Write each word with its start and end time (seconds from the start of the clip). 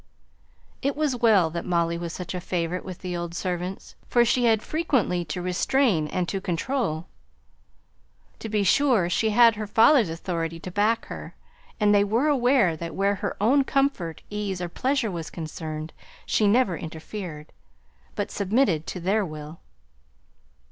It 0.81 0.95
was 0.95 1.15
well 1.15 1.51
that 1.51 1.63
Molly 1.63 1.95
was 1.95 2.11
such 2.11 2.33
a 2.33 2.41
favourite 2.41 2.83
with 2.83 3.01
the 3.01 3.15
old 3.15 3.35
servants; 3.35 3.93
for 4.07 4.25
she 4.25 4.45
had 4.45 4.63
frequently 4.63 5.23
to 5.25 5.43
restrain 5.43 6.07
and 6.07 6.27
to 6.27 6.41
control. 6.41 7.05
To 8.39 8.49
be 8.49 8.63
sure, 8.63 9.11
she 9.11 9.29
had 9.29 9.57
her 9.57 9.67
father's 9.67 10.09
authority 10.09 10.59
to 10.61 10.71
back 10.71 11.05
her; 11.05 11.35
and 11.79 11.93
they 11.93 12.03
were 12.03 12.29
aware 12.29 12.75
that 12.75 12.95
where 12.95 13.13
her 13.13 13.37
own 13.39 13.63
comfort, 13.63 14.23
ease, 14.31 14.59
or 14.59 14.69
pleasure 14.69 15.11
was 15.11 15.29
concerned 15.29 15.93
she 16.25 16.47
never 16.47 16.75
interfered, 16.75 17.51
but 18.15 18.31
submitted 18.31 18.87
to 18.87 18.99
their 18.99 19.23
will. 19.23 19.59